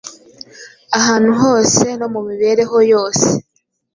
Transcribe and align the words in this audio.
ahantu 0.99 1.31
hose 1.41 1.85
no 1.99 2.07
mu 2.13 2.21
mibereho 2.27 2.77
yose. 2.91 3.27